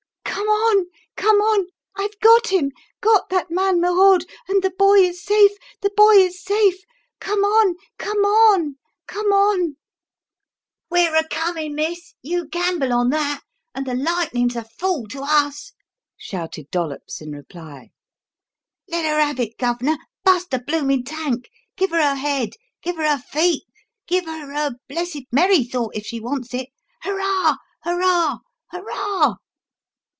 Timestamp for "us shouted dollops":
15.21-17.21